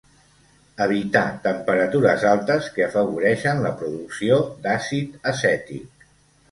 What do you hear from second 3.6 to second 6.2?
la producció d'àcid acètic.